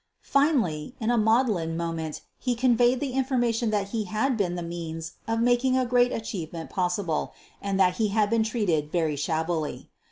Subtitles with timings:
[0.23, 5.11] Finally, in a maudlin moment he conveyed the information that he had been the means
[5.27, 9.91] of making a great achievement possible and that he had been treated very shabbily.